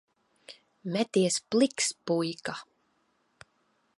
[0.93, 2.55] Meties pliks, puika.